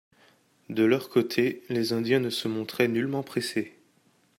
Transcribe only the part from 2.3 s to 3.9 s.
se montraient nullement pressés.